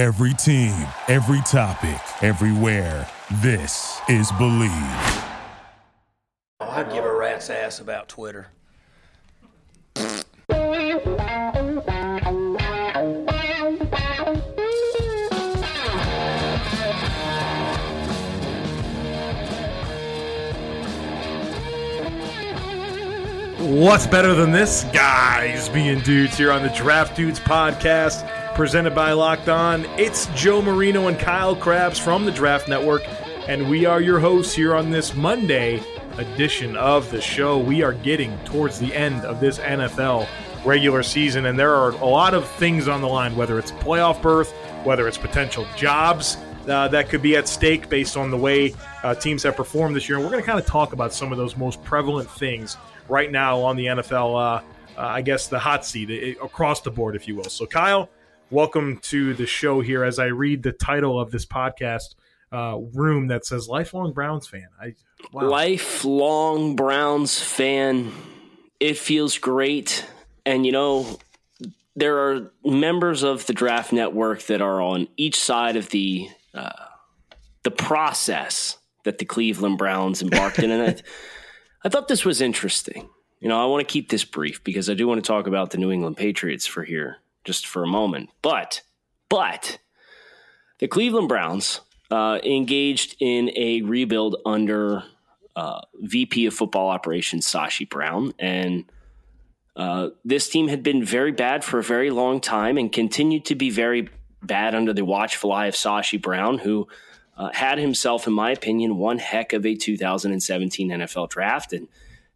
[0.00, 3.06] Every team, every topic, everywhere.
[3.42, 4.70] This is Believe.
[6.58, 8.46] I'd give a rat's ass about Twitter.
[23.58, 24.84] What's better than this?
[24.94, 29.86] Guys being dudes here on the Draft Dudes podcast presented by Locked On.
[29.96, 33.02] It's Joe Marino and Kyle Crabbs from the Draft Network,
[33.48, 35.82] and we are your hosts here on this Monday
[36.18, 37.56] edition of the show.
[37.56, 40.28] We are getting towards the end of this NFL
[40.62, 44.20] regular season, and there are a lot of things on the line, whether it's playoff
[44.20, 44.52] berth,
[44.84, 46.36] whether it's potential jobs
[46.68, 50.06] uh, that could be at stake based on the way uh, teams have performed this
[50.06, 50.18] year.
[50.18, 52.76] And we're going to kind of talk about some of those most prevalent things
[53.08, 54.62] right now on the NFL, uh,
[54.98, 57.44] uh, I guess, the hot seat it, across the board, if you will.
[57.44, 58.10] So, Kyle,
[58.50, 62.16] welcome to the show here as I read the title of this podcast
[62.52, 64.66] uh, room that says Lifelong Browns fan.
[64.80, 64.94] I
[65.32, 65.48] wow.
[65.48, 68.12] Lifelong Browns fan.
[68.80, 70.04] It feels great.
[70.44, 71.18] And, you know,
[71.94, 76.86] there are members of the Draft Network that are on each side of the uh,
[77.62, 81.02] the process that the Cleveland Browns embarked in, and I,
[81.84, 83.08] I thought this was interesting.
[83.38, 85.70] You know, I want to keep this brief because I do want to talk about
[85.70, 88.30] the New England Patriots for here just for a moment.
[88.42, 88.82] But,
[89.28, 89.78] but
[90.78, 95.04] the Cleveland Browns uh, engaged in a rebuild under
[95.56, 98.84] uh, VP of Football Operations Sashi Brown, and
[99.76, 103.54] uh, this team had been very bad for a very long time and continued to
[103.54, 104.08] be very
[104.42, 106.88] bad under the watchful eye of Sashi Brown, who
[107.36, 111.88] uh, had himself, in my opinion, one heck of a 2017 NFL draft and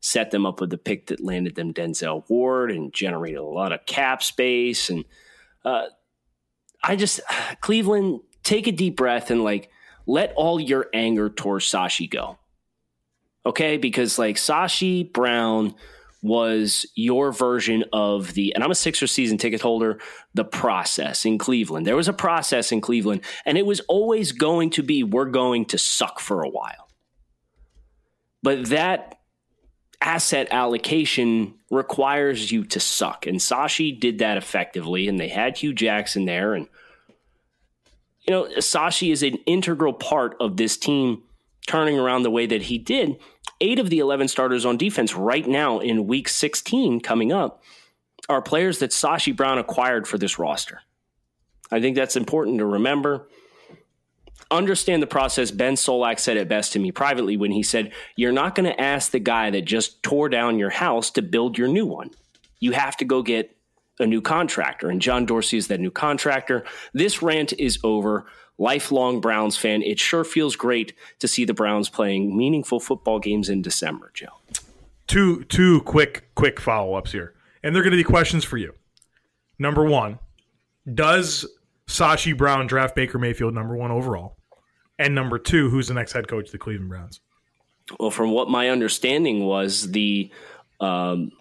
[0.04, 3.72] set them up with the pick that landed them Denzel Ward and generated a lot
[3.72, 4.90] of cap space.
[4.90, 5.06] And
[5.64, 5.86] uh,
[6.82, 7.20] I just,
[7.62, 9.70] Cleveland, take a deep breath and like
[10.06, 12.38] let all your anger towards Sashi go.
[13.46, 13.78] Okay.
[13.78, 15.74] Because like Sashi Brown
[16.20, 20.00] was your version of the, and I'm a Sixer season ticket holder,
[20.34, 21.86] the process in Cleveland.
[21.86, 25.64] There was a process in Cleveland, and it was always going to be, we're going
[25.66, 26.88] to suck for a while.
[28.42, 29.13] But that
[30.04, 33.26] asset allocation requires you to suck.
[33.26, 36.54] And Sashi did that effectively, and they had Hue Jackson there.
[36.54, 36.68] And,
[38.26, 41.22] you know, Sashi is an integral part of this team
[41.66, 43.18] turning around the way that he did
[43.60, 47.62] eight of the 11 starters on defense right now in week 16 coming up
[48.28, 50.80] are players that Sashi Brown acquired for this roster.
[51.70, 53.28] I think that's important to remember.
[54.54, 55.50] Understand the process.
[55.50, 58.80] Ben Solak said it best to me privately when he said, You're not going to
[58.80, 62.10] ask the guy that just tore down your house to build your new one.
[62.60, 63.56] You have to go get
[63.98, 64.88] a new contractor.
[64.90, 66.64] And John Dorsey is that new contractor.
[66.92, 68.26] This rant is over
[68.58, 73.48] lifelong Browns fan, it sure feels great to see the Browns playing meaningful football games
[73.48, 74.28] in December, Joe.
[75.06, 77.34] Two two quick quick follow-ups here.
[77.62, 78.74] And they're going to be questions for you.
[79.58, 80.18] Number 1,
[80.92, 81.46] does
[81.86, 84.36] Sashi Brown draft Baker Mayfield number 1 overall?
[84.98, 87.20] And number 2, who's the next head coach of the Cleveland Browns?
[87.98, 90.30] Well, from what my understanding was, the
[90.80, 91.32] um,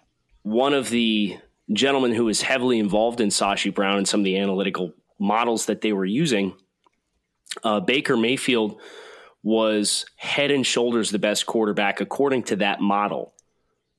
[0.42, 1.38] one of the
[1.72, 5.80] gentlemen who was heavily involved in Sashi Brown and some of the analytical models that
[5.80, 6.54] they were using
[7.62, 8.80] uh, Baker Mayfield
[9.42, 13.34] was head and shoulders the best quarterback according to that model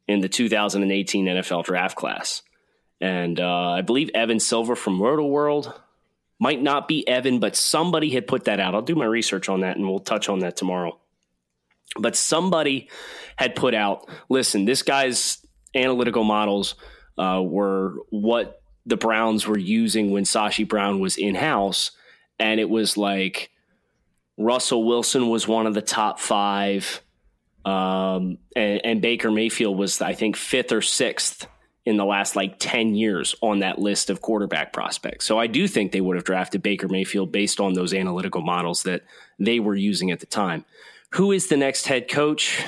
[0.08, 2.42] in the 2018 NFL draft class.
[3.00, 5.74] And uh, I believe Evan Silva from Rotoworld
[6.40, 8.76] might not be Evan, but somebody had put that out.
[8.76, 10.98] I'll do my research on that and we'll touch on that tomorrow.
[11.98, 12.90] But somebody
[13.38, 16.76] had put out listen, this guy's analytical models
[17.18, 21.92] uh, were what the Browns were using when Sashi Brown was in house
[22.40, 23.52] and it was like
[24.38, 27.02] Russell Wilson was one of the top five,
[27.64, 31.48] um, and, and Baker Mayfield was, I think, fifth or sixth
[31.86, 35.26] in the last like 10 years on that list of quarterback prospects.
[35.26, 38.84] So I do think they would have drafted Baker Mayfield based on those analytical models
[38.84, 39.04] that
[39.40, 40.66] they were using at the time.
[41.12, 42.64] Who is the next head coach?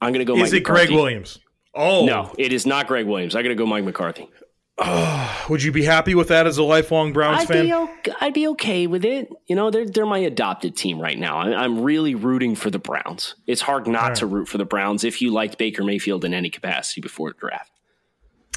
[0.00, 0.34] I'm going to go.
[0.34, 0.86] Is Mike it McCarthy.
[0.86, 1.38] Gregg Williams?
[1.74, 3.34] Oh no, it is not Gregg Williams.
[3.34, 4.28] I'm going to go Mike McCarthy.
[4.78, 7.66] Oh, would you be happy with that as a lifelong Browns I'd fan?
[7.66, 9.30] Be okay, I'd be okay with it.
[9.46, 11.38] You know, they're they're my adopted team right now.
[11.38, 13.34] I'm really rooting for the Browns.
[13.46, 14.16] It's hard not right.
[14.16, 17.38] to root for the Browns if you liked Baker Mayfield in any capacity before the
[17.38, 17.70] draft.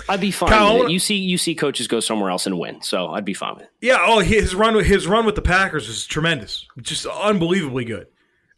[0.07, 0.94] I'd be fine Kyle, with it.
[0.94, 3.63] You see, you see coaches go somewhere else and win, so I'd be fine with
[3.63, 3.69] it.
[3.81, 3.98] Yeah.
[4.00, 8.07] Oh, his run, his run with the Packers was tremendous, just unbelievably good.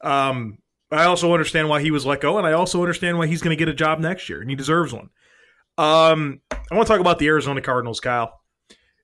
[0.02, 0.60] Um,
[0.92, 3.56] I also understand why he was let go, and I also understand why he's going
[3.56, 5.10] to get a job next year, and he deserves one.
[5.82, 8.40] Um, I want to talk about the Arizona Cardinals, Kyle.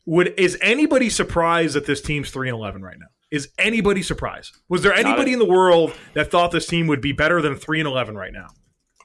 [0.06, 3.08] Would is anybody surprised that this team's three and eleven right now?
[3.32, 4.56] Is anybody surprised?
[4.70, 7.80] Was there anybody in the world that thought this team would be better than three
[7.80, 8.48] and eleven right now?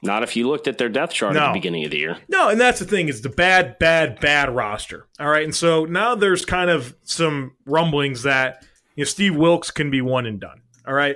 [0.03, 2.17] Not if you looked at their depth chart at the beginning of the year.
[2.29, 5.07] No, and that's the thing is the bad, bad, bad roster.
[5.19, 8.63] All right, and so now there's kind of some rumblings that
[8.95, 10.61] you know Steve Wilks can be one and done.
[10.85, 11.15] All right,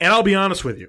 [0.00, 0.88] and I'll be honest with you,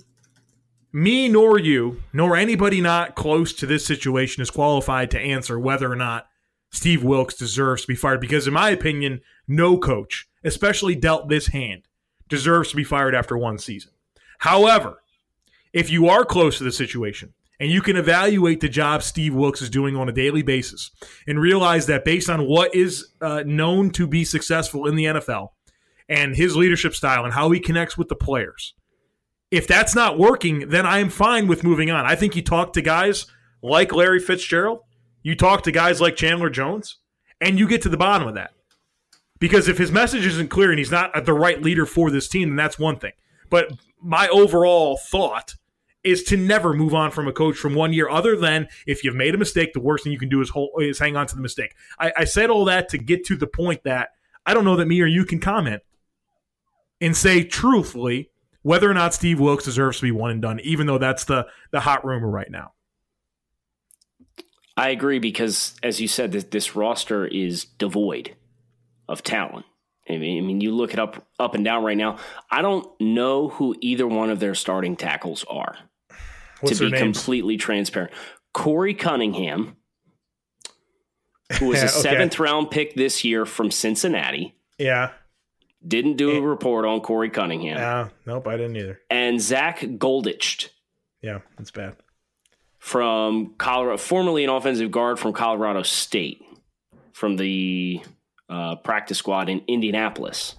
[0.92, 5.92] me nor you nor anybody not close to this situation is qualified to answer whether
[5.92, 6.28] or not
[6.72, 11.48] Steve Wilks deserves to be fired because, in my opinion, no coach, especially dealt this
[11.48, 11.84] hand,
[12.28, 13.92] deserves to be fired after one season.
[14.40, 15.02] However,
[15.74, 19.62] if you are close to the situation and you can evaluate the job Steve Wilks
[19.62, 20.92] is doing on a daily basis
[21.26, 25.50] and realize that based on what is uh, known to be successful in the NFL
[26.10, 28.74] and his leadership style and how he connects with the players,
[29.52, 32.06] if that's not working, then I am fine with moving on.
[32.06, 33.26] I think you talk to guys
[33.62, 34.82] like Larry Fitzgerald,
[35.24, 36.98] you talk to guys like Chandler Jones,
[37.40, 38.52] and you get to the bottom of that.
[39.40, 42.50] Because if his message isn't clear and he's not the right leader for this team,
[42.50, 43.14] then that's one thing.
[43.50, 43.72] But
[44.02, 45.56] my overall thought
[46.04, 49.16] is to never move on from a coach from one year, other than if you've
[49.16, 51.36] made a mistake, the worst thing you can do is hold, is hang on to
[51.36, 51.76] the mistake.
[52.00, 54.10] I, I said all that to get to the point that
[54.46, 55.84] I don't know that me or you can comment
[57.02, 58.32] and say truthfully
[58.68, 61.48] whether or not Steve Wilks deserves to be one and done, even though that's the
[61.72, 62.74] the hot rumor right now.
[64.76, 68.36] I agree because, as you said, that this roster is devoid
[69.08, 69.66] of talent.
[70.10, 72.18] I mean, I mean, you look it up up and down right now.
[72.52, 75.78] I don't know who either one of their starting tackles are.
[76.62, 77.02] What's to be names?
[77.18, 78.12] completely transparent,
[78.54, 79.78] Korey Cunningham,
[81.60, 82.02] who was a Okay.
[82.02, 85.12] seventh round pick this year from Cincinnati, Yeah.
[85.86, 86.38] Didn't do Eh.
[86.38, 88.10] a report on Korey Cunningham, Yeah.
[88.26, 89.00] Nope, I didn't either.
[89.10, 90.70] and Zach Goldich
[91.22, 91.96] Yeah, that's bad.
[92.80, 96.42] from Colorado, formerly an offensive guard from Colorado State,
[97.14, 98.02] from the
[98.50, 100.56] uh, practice squad in Indianapolis.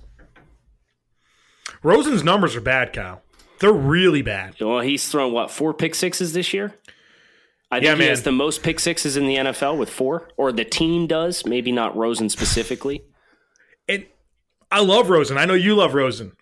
[1.83, 3.23] Rosen's numbers are bad, Kyle.
[3.61, 4.55] They're really bad.
[4.61, 6.75] Well, he's thrown what four pick sixes this year.
[7.71, 8.09] I think Yeah, he man.
[8.09, 11.45] has the most pick sixes in the NFL with four, or the team does.
[11.45, 13.03] Maybe not Rosen specifically.
[13.89, 14.07] and
[14.71, 15.39] I love Rosen.
[15.39, 16.33] I know you love Rosen.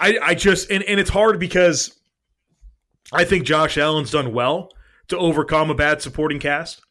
[0.00, 1.96] I I just and, and it's hard because
[3.12, 4.70] I think Josh Allen's done well
[5.08, 6.82] to overcome a bad supporting cast.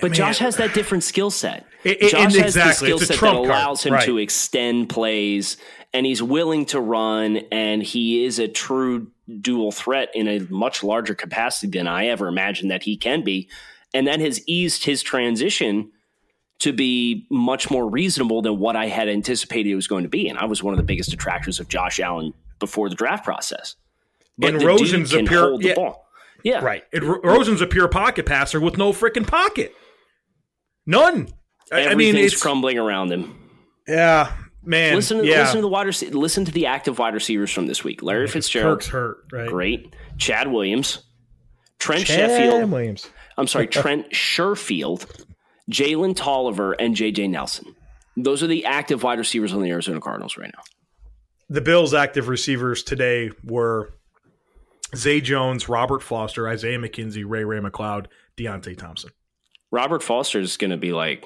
[0.00, 0.12] But Man.
[0.12, 1.66] Josh has that different skill set.
[1.84, 4.04] Josh has the skill set that trump card, allows him right.
[4.04, 5.56] to extend plays,
[5.92, 9.10] and he's willing to run, and he is a true
[9.40, 13.48] dual threat in a much larger capacity than I ever imagined that he can be.
[13.92, 15.90] And that has eased his transition
[16.60, 20.28] to be much more reasonable than what I had anticipated it was going to be.
[20.28, 23.76] And I was one of the biggest detractors of Josh Allen before the draft process.
[24.38, 25.74] But And Rosen's a pure- yeah.
[25.74, 26.06] ball.
[26.42, 26.84] Yeah, Right.
[26.92, 29.74] It, Rosen's a pure pocket passer with no freaking pocket.
[30.86, 31.28] None.
[31.72, 33.34] I, I mean, it's crumbling around him.
[33.86, 34.32] yeah,
[34.64, 34.94] man.
[34.96, 35.40] Listen to yeah.
[35.42, 38.02] listen to the wide rece- listen to the active wide receivers from this week.
[38.02, 39.48] Larry Fitzgerald, Kirk's hurt, right?
[39.48, 39.94] great.
[40.16, 41.04] Chad Williams,
[41.78, 42.70] Trent Chad Sheffield.
[42.70, 43.08] Williams.
[43.36, 45.06] I'm sorry, Trent Sherfield,
[45.70, 47.28] Jalen Tolliver, and J.J.
[47.28, 47.74] Nelson.
[48.16, 50.62] Those are the active wide receivers on the Arizona Cardinals right now.
[51.48, 53.92] The Bills' active receivers today were
[54.94, 58.06] Zay Jones, Robert Foster, Isaiah McKenzie, Ray Ray McCloud,
[58.36, 59.10] Deonte Thompson.
[59.70, 61.24] Robert Foster is going to be like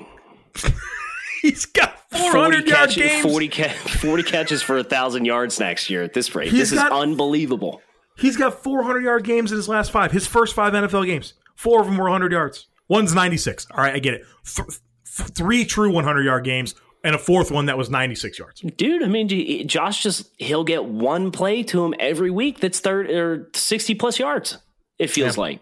[1.42, 3.22] He's got 40 400 yard catches, games.
[3.22, 3.68] 40, ca-
[4.00, 6.02] 40 catches for a thousand yards next year.
[6.02, 7.82] At this rate, He's this got- is unbelievable.
[8.16, 10.12] He's got 400 yard games in his last five.
[10.12, 12.66] His first five NFL games, four of them were 100 yards.
[12.88, 13.66] One's 96.
[13.70, 14.24] All right, I get it.
[14.44, 18.60] Th- th- three true 100 yard games and a fourth one that was 96 yards.
[18.60, 23.10] Dude, I mean, Josh just he'll get one play to him every week that's third
[23.10, 24.58] or sixty plus yards.
[24.98, 25.40] It feels Yeah.
[25.42, 25.60] like,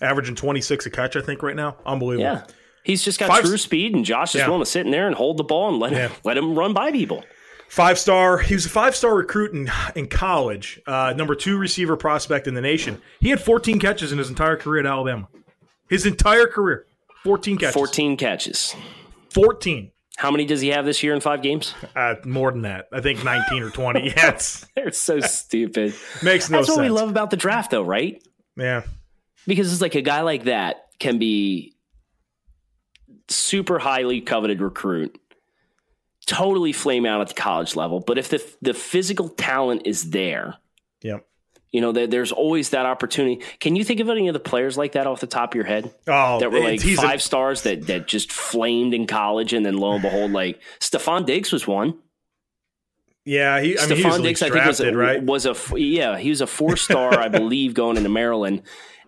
[0.00, 1.76] Averaging 26 a catch, I think, right now.
[1.86, 2.24] Unbelievable.
[2.24, 2.42] yeah,
[2.82, 4.48] he's just got Five- true speed, and Josh is Yeah.
[4.48, 6.08] willing to sit in there and hold the ball and let Yeah.
[6.08, 7.24] him let him run by people.
[7.68, 8.38] Five star.
[8.38, 12.54] He was a five star recruit in, in college, uh, number two receiver prospect in
[12.54, 13.00] the nation.
[13.20, 15.28] He had 14 catches in his entire career at Alabama.
[15.92, 16.86] His entire career,
[17.22, 17.74] 14 catches.
[17.74, 18.74] Fourteen catches.
[19.28, 19.92] 14.
[20.16, 21.74] How many does he have this year in five games?
[21.94, 22.86] Uh, more than that.
[22.92, 24.00] I think 19 or 20.
[24.16, 25.94] Yeah, it's, They're so stupid.
[26.22, 26.50] makes no That's sense.
[26.50, 28.22] That's what we love about the draft, though, right?
[28.56, 28.84] Yeah.
[29.46, 31.74] Because it's like a guy like that can be
[33.28, 35.18] super highly coveted recruit,
[36.26, 38.00] totally flame out at the college level.
[38.00, 40.56] But if the the physical talent is there,
[41.02, 41.26] Yep.
[41.72, 43.42] You know, there, there's always that opportunity.
[43.58, 45.64] Can you think of any of the players like that off the top of your
[45.64, 49.52] head Oh, that were like he's a- five stars that that just flamed in college,
[49.54, 51.94] and then lo and behold, like Stefon Diggs was one.
[53.24, 55.22] yeah, he, I mean, Stefon Diggs, I think, was a, right?
[55.22, 58.62] was a yeah, he was a four star, I believe, going into Maryland,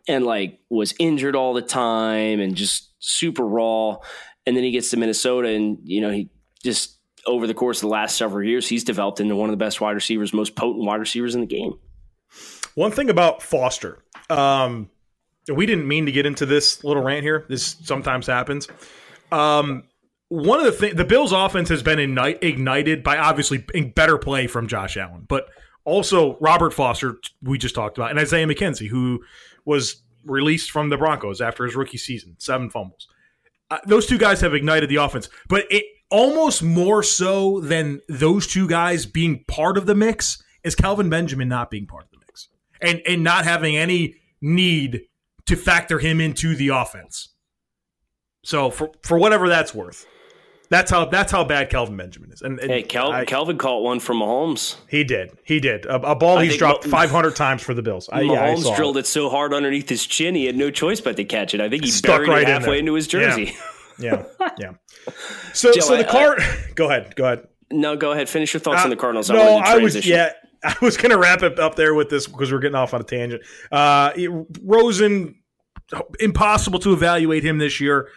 [0.09, 3.99] and like was injured all the time and just super raw.
[4.47, 6.31] and then he gets to Minnesota, and you know he
[6.63, 9.63] just over the course of the last several years, he's developed into one of the
[9.65, 11.73] best wide receivers, most potent wide receivers in the game.
[12.75, 14.91] One thing about Foster, um,
[15.53, 17.45] we didn't mean to get into this little rant here.
[17.49, 18.69] This sometimes happens.
[19.31, 19.85] Um,
[20.29, 23.65] one of the things, the Bills' offense has been ignite, ignited by obviously
[23.95, 25.47] better play from Josh Allen, but
[25.85, 29.23] also Robert Foster, we just talked about, and Isaiah McKenzie, who
[29.65, 33.07] was released from the Broncos after his rookie season, seven fumbles.
[33.71, 38.47] Uh, those two guys have ignited the offense, but it almost more so than those
[38.47, 42.14] two guys being part of the mix is Kelvin Benjamin not being part of the
[42.81, 45.03] and and not having any need
[45.47, 47.31] to factor him into the offense.
[48.45, 50.07] So for for whatever that's worth,
[50.71, 52.43] that's how that's how bad Kelvin Benjamin is.
[52.43, 54.77] And, and hey, Kel- I, Kelvin caught one from Mahomes.
[54.89, 55.31] He did.
[55.45, 58.09] He did a, a ball I he's dropped 500 times for the Bills.
[58.13, 59.01] I, Mahomes yeah, drilled it.
[59.01, 59.07] it.
[59.07, 61.61] so hard underneath his chin, he had no choice but to catch it.
[61.61, 63.57] I think he Stuck buried right it halfway in into his jersey.
[63.99, 64.51] Yeah, yeah.
[64.59, 65.13] yeah.
[65.53, 66.37] So, Joe, so the car.
[66.75, 67.15] go ahead.
[67.17, 67.49] Go ahead.
[67.71, 68.29] No, go ahead.
[68.29, 69.31] Finish your thoughts uh, on the Cardinals.
[69.31, 70.07] I no, I was.
[70.07, 70.33] Yeah,
[70.69, 73.01] I was going to wrap it up there with this because we're getting off on
[73.01, 73.43] a tangent.
[73.71, 74.13] Uh,
[74.63, 75.37] Rosen,
[76.21, 78.09] impossible to evaluate him this year.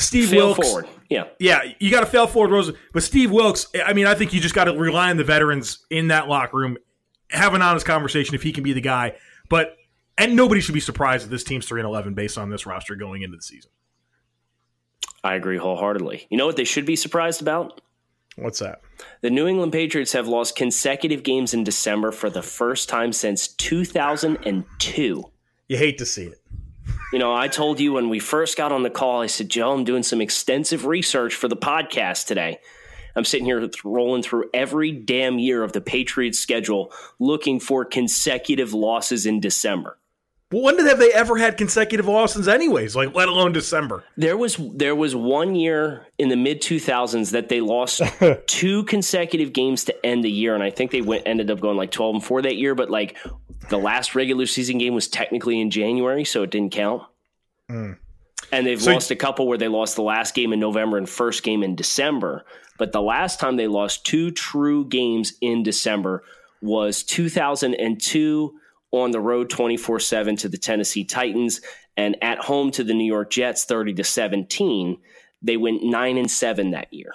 [0.00, 0.88] Steve fail Wilks, forward.
[1.10, 2.74] Yeah, yeah, you got to fail forward, Rosen.
[2.92, 5.84] But Steve Wilks, I mean, I think you just got to rely on the veterans
[5.90, 6.78] in that locker room,
[7.30, 9.16] have an honest conversation if he can be the guy.
[9.50, 9.76] But
[10.16, 12.96] and nobody should be surprised that this team's three and eleven based on this roster
[12.96, 13.70] going into the season.
[15.22, 16.26] I agree wholeheartedly.
[16.30, 17.80] You know what they should be surprised about?
[18.36, 18.80] What's that?
[19.20, 23.48] The New England Patriots have lost consecutive games in December for the first time since
[23.48, 25.24] 2002.
[25.68, 26.38] You hate to see it.
[27.12, 29.72] You know, I told you when we first got on the call, I said, Joe,
[29.72, 32.58] I'm doing some extensive research for the podcast today.
[33.14, 38.72] I'm sitting here rolling through every damn year of the Patriots schedule looking for consecutive
[38.72, 39.98] losses in December.
[40.52, 42.94] When did have they ever had consecutive losses, anyways?
[42.94, 44.04] Like, let alone December.
[44.16, 48.02] There was there was one year in the mid two thousands that they lost
[48.46, 51.76] two consecutive games to end the year, and I think they went ended up going
[51.76, 52.74] like twelve and four that year.
[52.74, 53.16] But like
[53.70, 57.02] the last regular season game was technically in January, so it didn't count.
[57.70, 57.96] Mm.
[58.52, 61.08] And they've so, lost a couple where they lost the last game in November and
[61.08, 62.44] first game in December.
[62.78, 66.24] But the last time they lost two true games in December
[66.60, 68.54] was 2002
[68.92, 71.60] on the road 24 7 to the Tennessee Titans
[71.96, 74.98] and at home to the New York Jets 30 to 17.
[75.42, 77.12] They went 9 and 7 that year.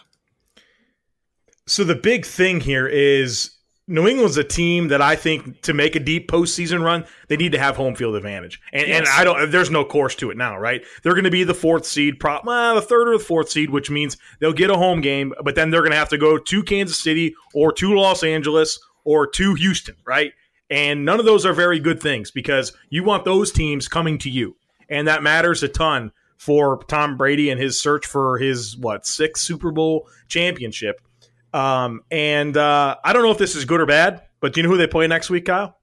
[1.66, 3.52] So the big thing here is
[3.90, 7.54] New England's a team that I think to make a deep postseason run, they need
[7.54, 8.62] to have home field advantage.
[8.74, 9.00] And, yes.
[9.00, 9.50] and I don't.
[9.50, 10.84] There's no course to it now, right?
[11.04, 13.70] They're going to be the fourth seed, prop, well, the third or the fourth seed,
[13.70, 16.38] which means they'll get a home game, but then they're going to have to go
[16.38, 20.34] to Kansas City or to Los Angeles or to Houston, right?
[20.70, 24.30] And none of those are very good things because you want those teams coming to
[24.30, 24.56] you.
[24.90, 29.44] And that matters a ton for Tom Brady and his search for his, what, sixth
[29.44, 31.02] Super Bowl championship.
[31.54, 34.64] Um, and uh, I don't know if this is good or bad, but do you
[34.64, 35.78] know who they play next week, Kyle?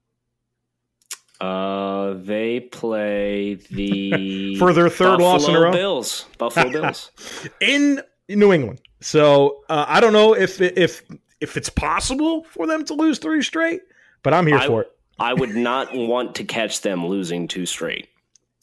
[1.41, 5.73] Uh, they play the for their third Buffalo loss in a row.
[5.73, 7.11] Bills, Buffalo Bills,
[7.61, 8.81] in New England.
[9.01, 11.03] So uh, I don't know if if
[11.41, 13.83] if it's possible for them to lose three straight
[14.25, 14.91] but I'm here I, for it.
[15.21, 18.09] I would not want to catch them losing two straight.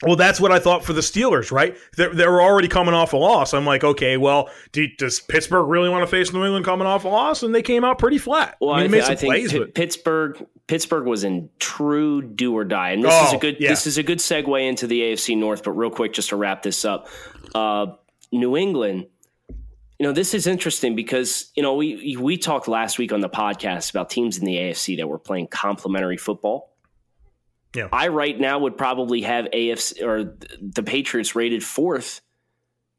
[0.04, 1.78] Well, that's what I thought for the Steelers, right?
[1.96, 3.54] They, they were already coming off a loss.
[3.54, 7.06] I'm like, okay, well, do, does Pittsburgh really want to face New England coming off
[7.06, 7.44] a loss?
[7.44, 8.58] And they came out pretty flat.
[8.60, 9.76] Well, I, mean, I, th- I think plays, P- but...
[9.76, 13.70] Pittsburgh Pittsburgh was in true do or die, and this oh, is a good yeah.
[13.70, 15.64] this is a good segue into the AFC North.
[15.64, 17.08] But real quick, just to wrap this up,
[17.54, 17.88] uh,
[18.32, 19.08] New England
[20.02, 23.30] you know, this is interesting because, you know, we we talked last week on the
[23.30, 26.74] podcast about teams in the AFC that were playing complementary football.
[27.76, 27.88] Yeah.
[27.94, 32.22] I right now would probably have AFC or the Patriots rated fourth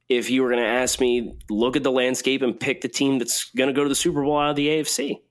[0.09, 3.19] if you were going to ask me look at the landscape and pick the team
[3.19, 5.23] that's going to go to the Super Bowl out of the AFC.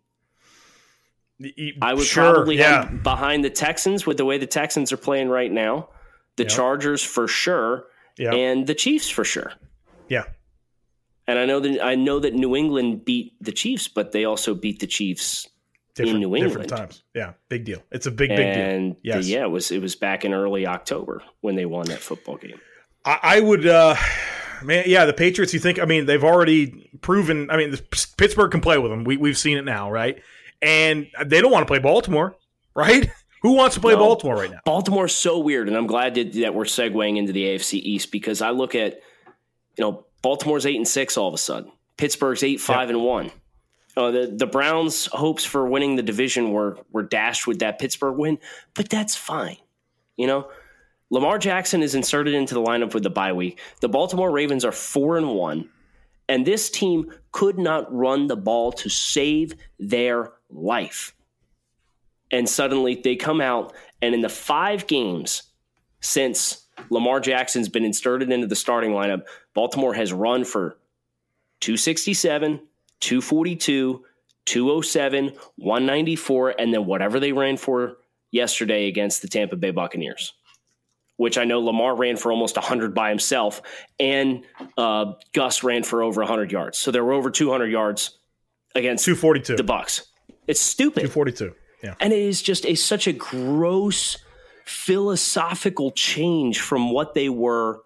[1.82, 2.84] I would sure, probably yeah.
[2.84, 5.88] have behind the Texans with the way the Texans are playing right now,
[6.36, 6.52] the yep.
[6.52, 7.86] Chargers for sure,
[8.18, 8.34] yep.
[8.34, 9.54] and the Chiefs for sure.
[10.10, 10.26] Yeah.
[11.28, 14.54] And I know that I know that New England beat the Chiefs, but they also
[14.54, 15.48] beat the Chiefs
[15.96, 16.66] different, in New England.
[16.66, 17.04] Different times.
[17.14, 17.84] Yeah, big deal.
[17.92, 19.16] It's a big, big and deal.
[19.16, 19.28] Yes.
[19.28, 22.60] yeah, it was it was back in early October when they won that football game.
[23.06, 23.96] I, I would uh
[24.64, 27.76] man, yeah, the Patriots, you think I mean, they've already proven I mean,
[28.18, 29.04] Pittsburgh can play with them.
[29.04, 30.22] We we've seen it now, right?
[30.62, 32.36] And they don't want to play Baltimore,
[32.76, 33.10] right?
[33.42, 34.60] Who wants to play no, Baltimore right now?
[34.66, 38.40] Baltimore's so weird, and I'm glad that, that we're segueing into the AFC East because
[38.40, 39.02] I look at,
[39.78, 41.72] you know, Baltimore's eight and six all of a sudden.
[41.98, 42.96] Pittsburgh's eight five yep.
[42.96, 43.32] and one.
[43.98, 48.18] Uh, the the Browns' hopes for winning the division were were dashed with that Pittsburgh
[48.18, 48.40] win,
[48.74, 49.58] but that's fine.
[50.16, 50.50] You know,
[51.10, 53.60] Lamar Jackson is inserted into the lineup with the bye week.
[53.82, 55.70] The Baltimore Ravens are four and one,
[56.30, 61.14] and this team could not run the ball to save their life.
[62.32, 65.44] And suddenly they come out, and in the five games
[66.00, 69.24] since Lamar Jackson's been inserted into the starting lineup,
[69.54, 70.78] Baltimore has run for
[71.62, 72.60] 267,
[73.00, 74.06] 242,
[74.46, 75.26] 207,
[75.58, 77.98] 194, and then whatever they ran for
[78.32, 80.34] yesterday against the Tampa Bay Buccaneers
[81.22, 83.62] which I know Lamar ran for almost 100 by himself,
[84.00, 84.44] and
[84.76, 86.80] uh, Gus ran for over 100 yards.
[86.80, 88.18] So there were over 200 yards
[88.74, 89.56] against 242.
[89.56, 90.08] the Bucks.
[90.48, 91.02] It's stupid.
[91.02, 91.54] 242.
[91.84, 91.94] Yeah.
[92.00, 94.18] And it is just a such a gross
[94.66, 97.82] philosophical change from what they were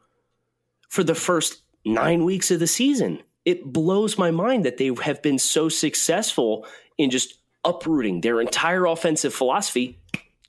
[0.89, 3.21] for the first 9 weeks of the season.
[3.43, 6.65] It blows my mind that they have been so successful
[6.97, 9.99] in just uprooting their entire offensive philosophy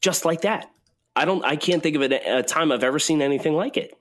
[0.00, 0.70] just like that.
[1.16, 1.44] I don't.
[1.44, 3.96] I can't think of a, a time I've ever seen anything like it.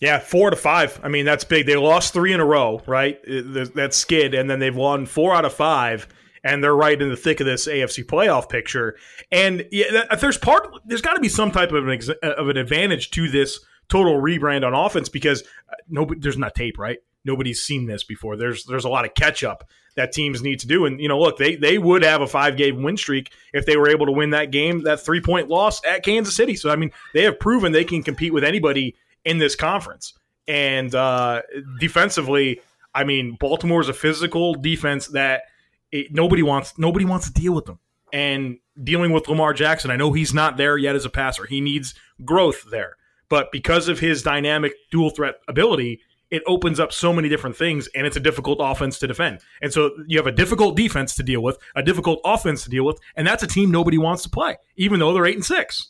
[0.00, 0.98] Yeah, four to five.
[1.02, 1.66] I mean, that's big.
[1.66, 3.20] They lost three in a row, right?
[3.24, 6.08] That skid, and then they've won four out of five,
[6.44, 8.96] and they're right in the thick of this AFC playoff picture.
[9.30, 10.68] And yeah, there's part.
[10.84, 14.66] There's got to be some type of an of an advantage to this total rebrand
[14.66, 16.20] on offense because uh, nobody.
[16.20, 16.98] There's not tape, right?
[17.24, 18.36] Nobody's seen this before.
[18.36, 19.64] There's there's a lot of catch up
[19.98, 20.86] that teams need to do.
[20.86, 23.76] And you know, look, they they would have a five game win streak if they
[23.76, 26.54] were able to win that game, that three point loss at Kansas City.
[26.54, 30.14] So I mean, they have proven they can compete with anybody in this conference.
[30.46, 31.42] And uh,
[31.78, 32.60] defensively,
[32.94, 35.42] I mean, Baltimore is a physical defense that
[35.92, 36.78] it, nobody wants.
[36.78, 37.78] Nobody wants to deal with them.
[38.12, 41.46] And dealing with Lamar Jackson, I know he's not there yet as a passer.
[41.46, 42.96] He needs growth there.
[43.28, 47.88] But because of his dynamic dual threat ability, it opens up so many different things
[47.94, 49.40] and it's a difficult offense to defend.
[49.62, 52.84] And so you have a difficult defense to deal with, a difficult offense to deal
[52.84, 55.88] with, and that's a team nobody wants to play, even though they're 8 and 6.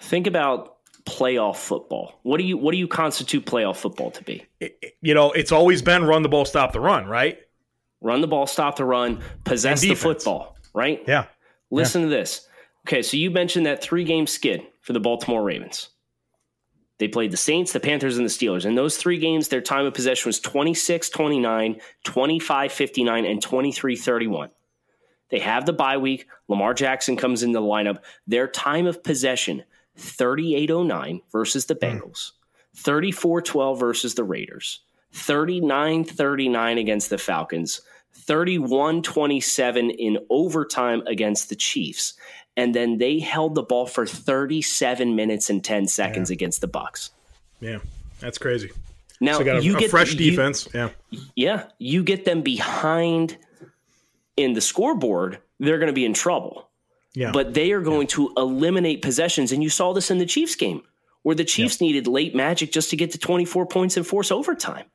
[0.00, 2.18] Think about playoff football.
[2.22, 4.46] What do you what do you constitute playoff football to be?
[4.60, 7.38] It, you know, it's always been run the ball, stop the run, right?
[8.00, 11.02] Run the ball, stop the run, possess the football, right?
[11.06, 11.26] Yeah.
[11.70, 12.06] Listen yeah.
[12.08, 12.48] to this.
[12.86, 15.90] Okay, so you mentioned that three game skid for the Baltimore Ravens.
[16.98, 18.66] They played the Saints, the Panthers, and the Steelers.
[18.66, 23.96] In those three games, their time of possession was 26 29, 25 59, and 23
[23.96, 24.50] 31.
[25.30, 26.26] They have the bye week.
[26.48, 27.98] Lamar Jackson comes into the lineup.
[28.26, 29.64] Their time of possession
[29.96, 31.84] 3809 versus the hmm.
[31.84, 32.32] Bengals,
[32.76, 34.80] 34 12 versus the Raiders,
[35.12, 37.80] 39 39 against the Falcons,
[38.12, 42.14] 31 27 in overtime against the Chiefs
[42.56, 46.34] and then they held the ball for 37 minutes and 10 seconds yeah.
[46.34, 47.10] against the Bucks.
[47.60, 47.78] Yeah,
[48.18, 48.70] that's crazy.
[49.20, 50.68] Now so a, you a get fresh defense.
[50.72, 53.36] You, yeah, yeah, you get them behind
[54.36, 56.68] in the scoreboard, they're going to be in trouble.
[57.14, 58.16] Yeah, but they are going yeah.
[58.16, 60.82] to eliminate possessions, and you saw this in the Chiefs game
[61.22, 61.86] where the Chiefs yeah.
[61.88, 64.86] needed late magic just to get to 24 points and force overtime.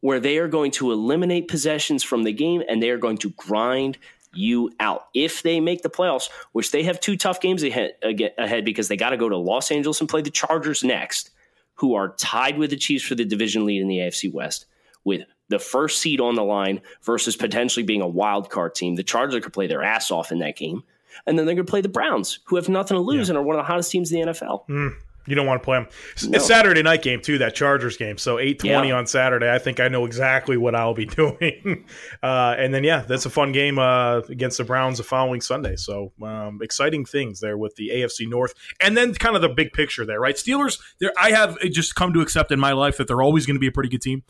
[0.00, 3.30] Where they are going to eliminate possessions from the game and they are going to
[3.30, 3.98] grind
[4.32, 5.08] you out.
[5.14, 8.96] If they make the playoffs, which they have two tough games ahead, ahead because they
[8.96, 11.30] got to go to Los Angeles and play the Chargers next,
[11.74, 14.66] who are tied with the Chiefs for the division lead in the AFC West
[15.04, 18.96] with the first seed on the line versus potentially being a wild card team.
[18.96, 20.82] The Chargers could play their ass off in that game.
[21.26, 23.32] And then they're going to play the Browns, who have nothing to lose yeah.
[23.32, 24.68] and are one of the hottest teams in the NFL.
[24.68, 24.94] Mm.
[25.28, 25.88] You don't want to play them.
[26.24, 26.36] No.
[26.36, 27.38] It's Saturday night game too.
[27.38, 28.18] That Chargers game.
[28.18, 28.96] So eight twenty yeah.
[28.96, 29.52] on Saturday.
[29.52, 31.84] I think I know exactly what I'll be doing.
[32.22, 35.76] uh, and then yeah, that's a fun game uh, against the Browns the following Sunday.
[35.76, 39.72] So um, exciting things there with the AFC North, and then kind of the big
[39.72, 40.36] picture there, right?
[40.36, 40.80] Steelers.
[41.00, 43.60] There, I have just come to accept in my life that they're always going to
[43.60, 44.22] be a pretty good team.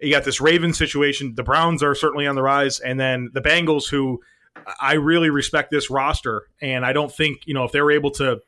[0.00, 1.34] You got this Ravens situation.
[1.36, 4.20] The Browns are certainly on the rise, and then the Bengals, who
[4.80, 8.10] I really respect this roster, and I don't think you know if they were able
[8.12, 8.40] to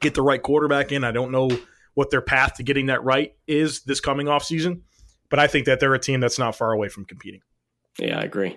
[0.00, 1.04] get the right quarterback in.
[1.04, 1.50] I don't know
[1.94, 4.82] what their path to getting that right is this coming off season,
[5.30, 7.40] but I think that they're a team that's not far away from competing.
[7.98, 8.56] Yeah, I agree.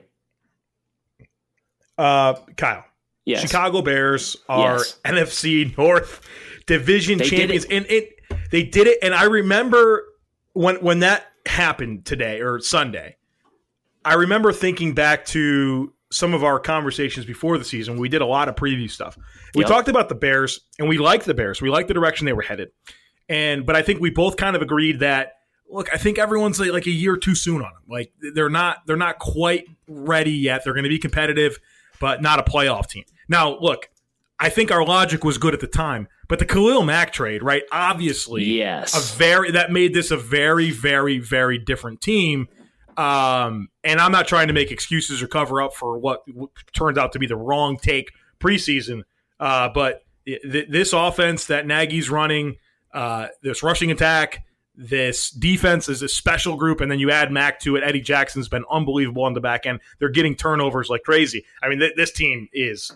[1.97, 2.85] Uh, Kyle.
[3.25, 3.41] Yes.
[3.41, 4.99] Chicago Bears are yes.
[5.05, 6.21] NFC North
[6.65, 7.71] division they champions, it.
[7.71, 8.99] and it they did it.
[9.01, 10.05] And I remember
[10.53, 13.17] when when that happened today or Sunday.
[14.03, 17.97] I remember thinking back to some of our conversations before the season.
[17.97, 19.17] We did a lot of preview stuff.
[19.55, 19.69] We yep.
[19.69, 21.61] talked about the Bears, and we liked the Bears.
[21.61, 22.69] We liked the direction they were headed.
[23.29, 25.33] And but I think we both kind of agreed that
[25.71, 27.83] look, I think everyone's like, like a year too soon on them.
[27.89, 30.63] Like they're not they're not quite ready yet.
[30.63, 31.59] They're going to be competitive,
[31.99, 33.05] but not a playoff team.
[33.27, 33.89] Now, look,
[34.39, 37.63] I think our logic was good at the time, but the Khalil Mack trade, right?
[37.71, 42.47] Obviously, yes, a very that made this a very, very, very different team.
[42.97, 46.23] Um, and I'm not trying to make excuses or cover up for what
[46.73, 49.03] turns out to be the wrong take preseason.
[49.39, 52.57] Uh, but this offense that Nagy's running,
[52.93, 57.59] uh, this rushing attack, this defense is a special group, and then you add Mack
[57.61, 57.83] to it.
[57.83, 59.79] Eddie Jackson's been unbelievable on the back end.
[59.99, 61.43] They're getting turnovers like crazy.
[61.61, 62.91] I mean, th- this team is,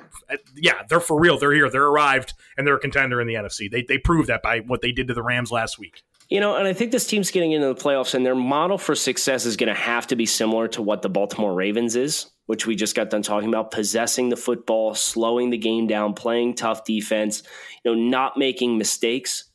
[0.56, 1.38] yeah, they're for real.
[1.38, 1.70] They're here.
[1.70, 3.70] They're arrived, and they're a contender in the NFC.
[3.70, 6.04] They they proved that by what they did to the Rams last week.
[6.30, 8.96] You know, and I think this team's getting into the playoffs, and their model for
[8.96, 12.66] success is going to have to be similar to what the Baltimore Ravens is, which
[12.66, 16.84] we just got done talking about possessing the football, slowing the game down, playing tough
[16.84, 17.44] defense,
[17.84, 19.46] you know, not making mistakes.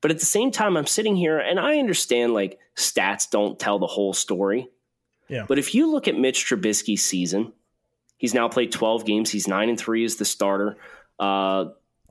[0.00, 3.78] But at the same time, I'm sitting here and I understand like stats don't tell
[3.78, 4.68] the whole story.
[5.28, 5.44] Yeah.
[5.46, 7.52] But if you look at Mitch Trubisky's season,
[8.16, 9.30] he's now played 12 games.
[9.30, 10.76] He's nine and three as the starter.
[11.18, 11.66] Uh,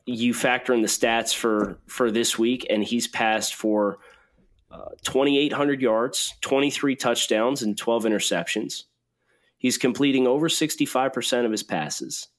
[0.06, 4.00] you factor in the stats for for this week, and he's passed for
[4.72, 8.84] uh, 2,800 yards, 23 touchdowns, and 12 interceptions.
[9.58, 12.30] He's completing over 65% of his passes.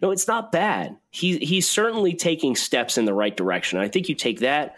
[0.00, 0.96] No, it's not bad.
[1.10, 3.78] He, he's certainly taking steps in the right direction.
[3.78, 4.76] I think you take that,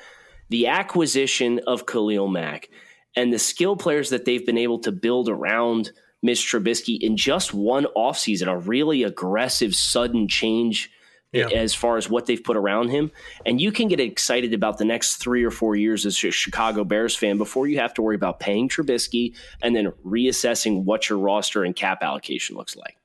[0.49, 2.69] the acquisition of Khalil Mack,
[3.17, 7.53] and the skill players that they've been able to build around Mitch Trubisky in just
[7.53, 10.91] one offseason, a really aggressive, sudden change
[11.33, 11.49] yeah.
[11.49, 13.11] as far as what they've put around him.
[13.47, 16.85] And you can get excited about the next three or four years as a Chicago
[16.85, 21.19] Bears fan before you have to worry about paying Trubisky and then reassessing what your
[21.19, 22.97] roster and cap allocation looks like.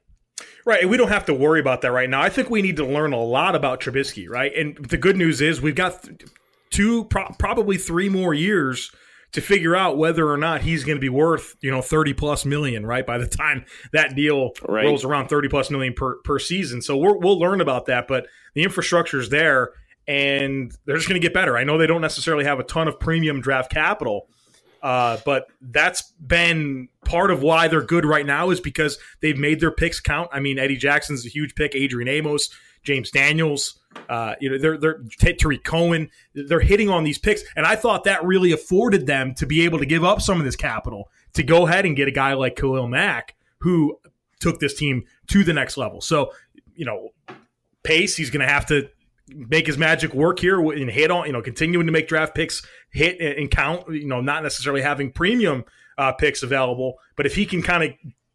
[0.66, 2.22] Right, we don't have to worry about that right now.
[2.22, 4.52] I think we need to learn a lot about Trubisky, right?
[4.56, 6.08] And the good news is we've got
[6.72, 8.92] two, pro- probably three more years
[9.36, 12.46] to figure out whether or not he's going to be worth you know 30 plus
[12.46, 14.86] million right by the time that deal right.
[14.86, 18.28] rolls around 30 plus million per, per season so we will learn about that but
[18.54, 19.74] the infrastructure is there
[20.08, 22.88] and they're just going to get better i know they don't necessarily have a ton
[22.88, 24.30] of premium draft capital
[24.82, 29.60] uh, but that's been part of why they're good right now is because they've made
[29.60, 30.30] their picks count.
[30.32, 31.74] I mean, Eddie Jackson's a huge pick.
[31.74, 32.52] Adrian Amos,
[32.86, 35.02] James Daniels, uh, you know, they're they're
[35.34, 36.10] Tarik Cohen.
[36.34, 39.80] They're hitting on these picks, and I thought that really afforded them to be able
[39.80, 42.56] to give up some of this capital to go ahead and get a guy like
[42.56, 44.00] Khalil Mack who
[44.40, 46.02] took this team to the next level.
[46.02, 46.32] So,
[46.76, 47.10] you know,
[47.84, 48.16] pace.
[48.16, 48.90] He's going to have to
[49.28, 52.66] make his magic work here and hit on, you know, continuing to make draft picks
[52.92, 55.66] hit and count, you know, not necessarily having premium
[55.98, 57.92] uh, picks available, but if he can kind of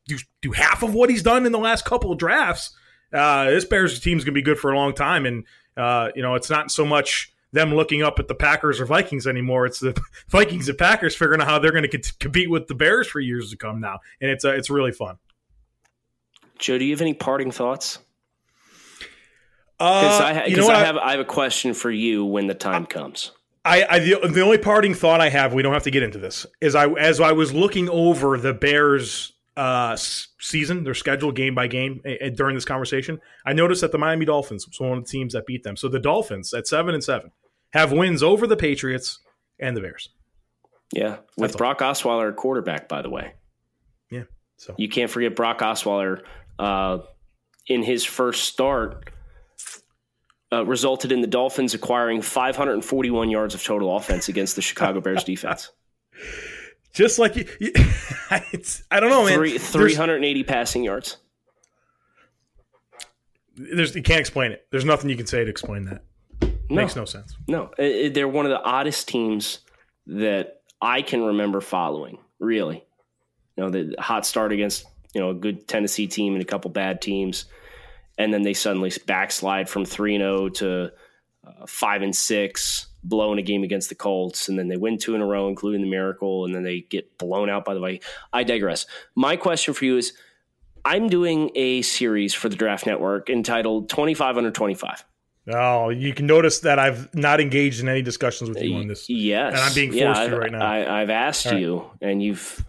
[0.06, 2.74] do, do half of what he's done in the last couple of drafts,
[3.12, 5.26] uh, this Bears team is going to be good for a long time.
[5.26, 5.44] And,
[5.76, 9.26] uh, you know, it's not so much them looking up at the Packers or Vikings
[9.26, 9.66] anymore.
[9.66, 13.08] It's the Vikings and Packers figuring out how they're going to compete with the Bears
[13.08, 13.98] for years to come now.
[14.20, 15.18] And it's, uh, it's really fun.
[16.58, 17.98] Joe, do you have any parting thoughts?
[19.78, 22.54] Because uh, I, you know I have I have a question for you when the
[22.54, 23.32] time comes.
[23.64, 26.18] I, I the, the only parting thought I have, we don't have to get into
[26.18, 31.54] this, is I as I was looking over the Bears uh, season, their schedule game
[31.54, 35.04] by game uh, during this conversation, I noticed that the Miami Dolphins was one of
[35.04, 35.76] the teams that beat them.
[35.76, 37.30] So the Dolphins at seven and seven
[37.72, 39.20] have wins over the Patriots
[39.58, 40.08] and the Bears.
[40.92, 41.92] Yeah, with That's Brock all.
[41.92, 43.34] Osweiler quarterback, by the way.
[44.10, 44.24] Yeah,
[44.56, 46.22] so you can't forget Brock Osweiler
[46.58, 46.98] uh,
[47.66, 49.10] in his first start
[50.52, 55.24] uh, resulted in the Dolphins acquiring 541 yards of total offense against the Chicago Bears
[55.24, 55.70] defense.
[56.92, 57.72] Just like you, you
[58.30, 59.34] I don't know, man.
[59.34, 61.16] Three, 380 passing yards.
[63.56, 64.66] There's you can't explain it.
[64.70, 66.02] There's nothing you can say to explain that.
[66.68, 66.82] No.
[66.82, 67.36] Makes no sense.
[67.48, 69.60] No, they're one of the oddest teams
[70.06, 72.18] that I can remember following.
[72.38, 72.84] Really,
[73.56, 76.70] you know, the hot start against you know a good Tennessee team and a couple
[76.70, 77.46] bad teams
[78.20, 80.92] and then they suddenly backslide from 3 0 to
[81.46, 85.14] uh, 5 and 6 blowing a game against the Colts, and then they win two
[85.14, 88.00] in a row, including the Miracle, and then they get blown out by the way.
[88.32, 88.86] I digress.
[89.14, 90.12] My question for you is
[90.84, 95.04] I'm doing a series for the Draft Network entitled 25 under 25.
[95.52, 99.08] Oh, you can notice that I've not engaged in any discussions with you on this.
[99.08, 99.54] Yes.
[99.54, 100.66] And I'm being forced yeah, to right now.
[100.66, 101.60] I, have asked right.
[101.60, 102.64] you, and you've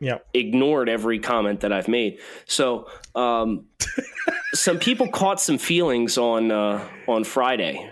[0.00, 0.18] yeah.
[0.34, 2.18] ignored every comment that I've made.
[2.46, 3.66] So, um,
[4.54, 7.90] some people caught some feelings on uh, on Friday,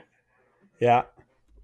[0.81, 1.03] yeah,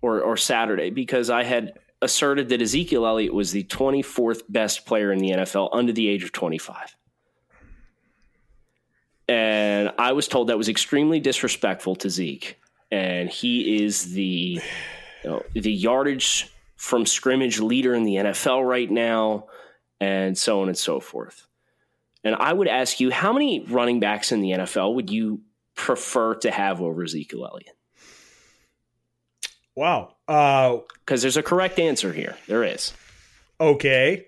[0.05, 5.11] or or Saturday because I had asserted that Ezekiel Elliott was the 24th best player
[5.11, 6.95] in the NFL under the age of 25.
[9.27, 12.59] And I was told that was extremely disrespectful to Zeke.
[12.91, 14.61] And he is the
[15.23, 19.47] you know, the yardage from scrimmage leader in the NFL right now
[19.99, 21.47] and so on and so forth.
[22.23, 25.41] And I would ask you, how many running backs in the NFL would you
[25.75, 27.74] prefer to have over Ezekiel Elliott?
[29.77, 30.15] Wow.
[30.27, 32.37] Because uh, there's a correct answer here.
[32.47, 32.93] There is.
[33.61, 34.27] Okay.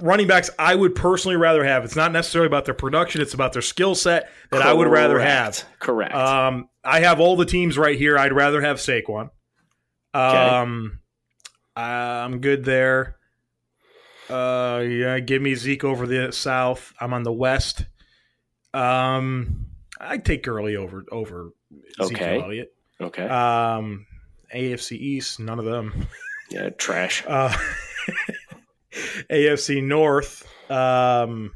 [0.00, 1.84] running backs I would personally rather have.
[1.84, 5.18] It's not necessarily about their production; it's about their skill set that I would rather
[5.20, 5.62] have.
[5.78, 6.14] Correct.
[6.14, 8.16] Um, I have all the teams right here.
[8.18, 9.30] I'd rather have Saquon.
[10.14, 11.00] Um,
[11.76, 13.16] I'm good there.
[14.28, 16.92] Uh, yeah, give me Zeke over the South.
[17.00, 17.84] I'm on the West.
[18.72, 19.66] Um,
[20.00, 21.50] I'd take Gurley over over
[22.00, 22.14] Okay.
[22.14, 22.72] Ezekiel Elliott.
[23.00, 23.28] okay.
[23.28, 24.06] Um,
[24.54, 26.06] AFC East, none of them.
[26.50, 27.24] yeah, trash.
[27.28, 27.52] Uh,
[29.30, 30.44] AFC North.
[30.70, 31.52] Um,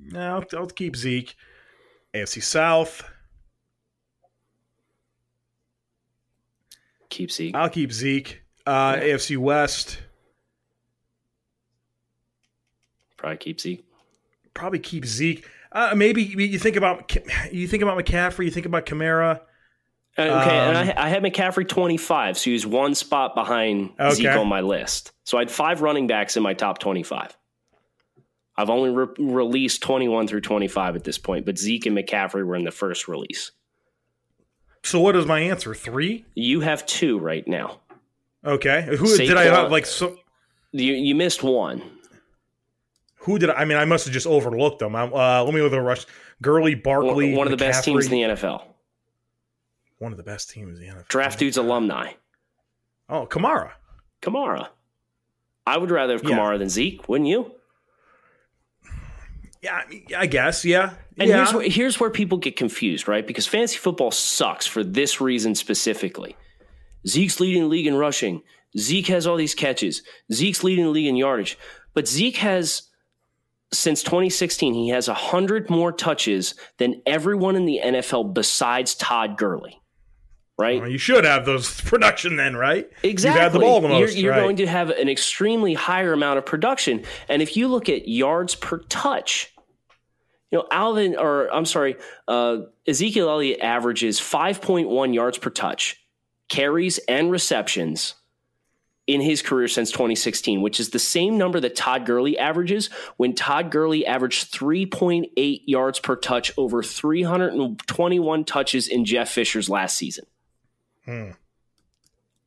[0.00, 1.34] no, I'll, I'll keep Zeke.
[2.14, 3.04] AFC South.
[7.10, 7.54] Keep Zeke.
[7.54, 8.42] I'll keep Zeke.
[8.66, 9.98] Uh, AFC West.
[13.16, 13.84] Probably keep Zeke.
[14.54, 15.46] Probably keep Zeke.
[15.70, 17.14] Uh, maybe you think about
[17.52, 18.44] you think about McCaffrey.
[18.44, 19.40] You think about Kamara.
[20.18, 24.14] Uh, Okay, and Um, I, I had McCaffrey 25, so he's one spot behind Okay.
[24.14, 25.12] Zeke on my list.
[25.24, 27.36] So I had five running backs in my top 25.
[28.56, 32.56] I've only re- released 21 through 25 at this point, but Zeke and McCaffrey were
[32.56, 33.52] in the first release.
[34.82, 35.74] So what is my answer?
[35.74, 36.26] Three.
[36.34, 37.80] You have two right now.
[38.44, 38.82] Okay.
[38.98, 39.70] Who did I have?
[39.70, 40.16] Like so.
[40.72, 41.82] You, you missed one.
[43.20, 43.78] Who did I, I mean?
[43.78, 44.96] I must have just overlooked them.
[44.96, 46.04] I'm, uh, let me at the rush.
[46.42, 48.64] Gurley, Barkley, One, one of the best teams in the NFL.
[50.02, 51.06] One of the best teams in the NFL.
[51.06, 52.14] Draft dudes alumni.
[53.08, 53.70] Oh, Kamara.
[54.20, 54.66] Kamara.
[55.64, 56.30] I would rather have Yeah.
[56.30, 57.52] Kamara than Zeke, wouldn't you?
[59.62, 60.64] Yeah, I, mean, I guess.
[60.64, 60.94] Yeah.
[61.20, 61.36] And yeah.
[61.36, 63.24] here's where, here's where people get confused, right?
[63.24, 66.34] Because fantasy football sucks for this reason specifically.
[67.06, 68.42] Zeke's leading the league in rushing.
[68.76, 70.02] Zeke has all these catches.
[70.32, 71.56] Zeke's leading the league in yardage.
[71.94, 72.88] But Zeke has,
[73.72, 79.78] since 2016, he has 100 more touches than everyone in the NFL besides Todd Gurley,
[80.62, 80.80] right?
[80.80, 82.88] Well, you should have those production then, right?
[83.02, 83.34] Exactly.
[83.34, 84.14] You've had the ball the most.
[84.14, 84.40] You're, you're right.
[84.40, 87.02] going to have an extremely higher amount of production.
[87.28, 89.52] And if you look at yards per touch,
[90.52, 91.96] you know, Alvin, or I'm sorry,
[92.28, 95.98] uh, Ezekiel Elliott averages 5.1 yards per touch,
[96.48, 98.14] carries and receptions
[99.06, 103.34] in his career since 2016, which is the same number that Todd Gurley averages when
[103.34, 110.24] Todd Gurley averaged 3.8 yards per touch over 321 touches in Jeff Fisher's last season.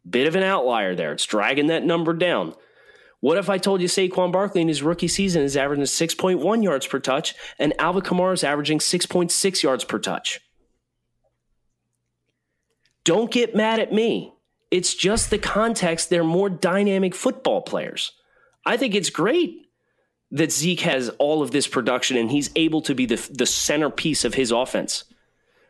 [0.09, 1.13] Bit of an outlier there.
[1.13, 2.53] It's dragging that number down.
[3.19, 6.85] What if I told you Saquon Barkley in his rookie season is averaging 6.1 yards
[6.85, 10.41] per touch and Alvin Kamara is averaging 6.6 yards per touch?
[13.03, 14.33] Don't get mad at me.
[14.69, 16.09] It's just the context.
[16.09, 18.11] They're more dynamic football players.
[18.65, 19.67] I think it's great
[20.31, 24.25] that Zeke has all of this production and he's able to be the, the centerpiece
[24.25, 25.05] of his offense.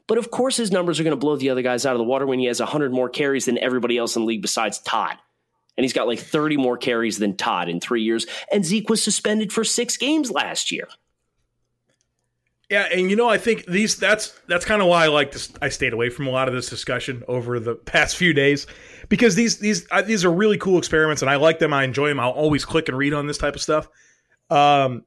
[0.08, 2.04] But of course, his numbers are going to blow the other guys out of the
[2.04, 5.18] water when he has 100 more carries than everybody else in the league besides Todd.
[5.78, 8.26] And he's got like 30 more carries than Todd in three years.
[8.52, 10.88] And Zeke was suspended for six games last year.
[12.70, 15.54] Yeah, and you know, I think these that's that's kind of why I like this.
[15.62, 18.65] I stayed away from a lot of this discussion over the past few days
[19.08, 21.74] because these these uh, these are really cool experiments, and I like them.
[21.74, 22.20] I enjoy them.
[22.20, 23.88] I'll always click and read on this type of stuff.
[24.50, 25.06] Um,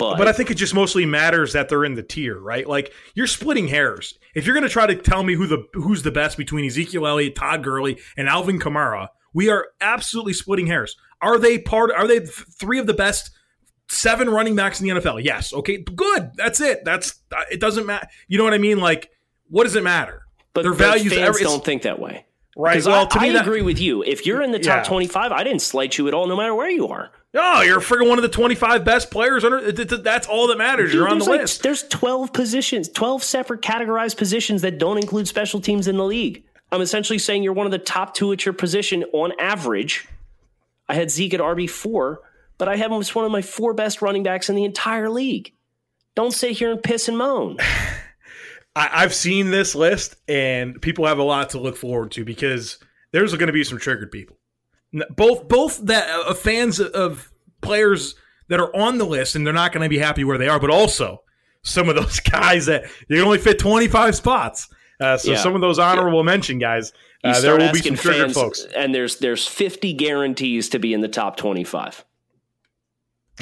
[0.00, 2.66] But, but I think it just mostly matters that they're in the tier, right?
[2.66, 4.18] Like you're splitting hairs.
[4.34, 7.06] If you're going to try to tell me who the who's the best between Ezekiel
[7.06, 10.96] Elliott, Todd Gurley, and Alvin Kamara, we are absolutely splitting hairs.
[11.22, 11.92] Are they part?
[11.92, 13.30] Are they th- three of the best
[13.88, 15.22] seven running backs in the NFL?
[15.22, 15.52] Yes.
[15.52, 15.78] Okay.
[15.78, 16.30] Good.
[16.36, 16.84] That's it.
[16.84, 17.60] That's it.
[17.60, 18.06] Doesn't matter.
[18.28, 18.78] You know what I mean?
[18.78, 19.10] Like,
[19.48, 20.22] what does it matter?
[20.52, 22.26] but their values fans every- don't think that way.
[22.56, 22.72] Right.
[22.72, 24.02] Because Well, I, I that, agree with you.
[24.02, 24.88] If you're in the top Yeah.
[24.88, 27.12] 25, I didn't slight you at all, no matter where you are.
[27.32, 29.44] Oh, you're friggin' one of the 25 best players.
[29.44, 30.92] Under that's all that matters.
[30.92, 31.62] you're on the like- list.
[31.62, 36.44] There's 12 positions, 12 separate categorized positions that don't include special teams in the league.
[36.72, 40.06] I'm essentially saying you're one of the top two at your position on average.
[40.88, 42.16] I had Zeke at RB4,
[42.58, 45.08] but I have him as one of my four best running backs in the entire
[45.08, 45.52] league.
[46.16, 47.58] Don't sit here and piss and moan.
[48.76, 52.78] I, I've seen this list, and people have a lot to look forward to because
[53.12, 54.36] there's going to be some triggered people.
[54.94, 58.14] N- Both both that uh, fans of players
[58.48, 60.58] that are on the list, and they're not going to be happy where they are,
[60.58, 61.22] but also
[61.62, 64.68] some of those guys that you can only fit 25 spots.
[65.00, 65.38] Uh, so Yeah.
[65.38, 66.92] some of those honorable mention guys,
[67.24, 68.64] You uh, there will be some triggered fans, folks.
[68.76, 72.04] and there's there's 50 guarantees to be in the top 25.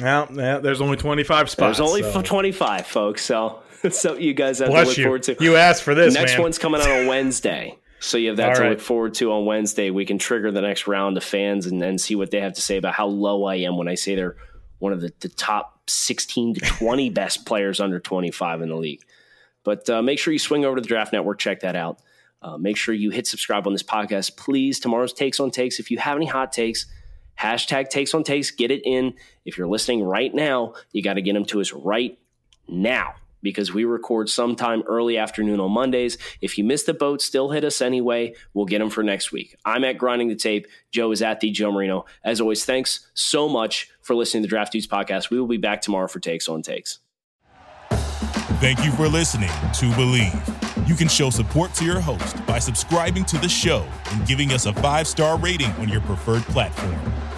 [0.01, 1.77] Well, yeah, there's only 25 spots.
[1.77, 2.21] There's only so.
[2.21, 3.23] 25, folks.
[3.23, 5.03] So so you guys have to look you.
[5.03, 5.35] forward to.
[5.39, 6.41] You asked for this, next man.
[6.43, 7.77] one's coming out on Wednesday.
[7.99, 8.69] So you have that All to right.
[8.71, 9.89] look forward to on Wednesday.
[9.89, 12.61] We can trigger the next round of fans and then see what they have to
[12.61, 14.37] say about how low I am when I say they're
[14.79, 19.03] one of the, the top 16 to 20 best players under 25 in the league.
[19.63, 21.99] But uh, make sure you swing over to the Draft Network, check that out.
[22.41, 24.79] Uh, make sure you hit subscribe on this podcast, please.
[24.79, 25.79] Tomorrow's takes on takes.
[25.79, 26.85] If you have any hot takes,
[27.37, 28.51] Hashtag takes on takes.
[28.51, 29.13] Get it in.
[29.45, 32.17] If you're listening right now, you got to get them to us right
[32.67, 36.17] now because we record sometime early afternoon on Mondays.
[36.41, 38.35] If you miss the boat, still hit us anyway.
[38.53, 39.55] We'll get them for next week.
[39.65, 40.67] I'm at Grinding the Tape.
[40.91, 42.05] Joe is at the Joe Marino.
[42.23, 45.29] As always, thanks so much for listening to the Draft Dudes podcast.
[45.29, 46.99] We will be back tomorrow for Takes on Takes.
[48.59, 50.33] Thank you for listening to Believe.
[50.85, 54.65] You can show support to your host by subscribing to the show and giving us
[54.65, 56.99] a five star rating on your preferred platform.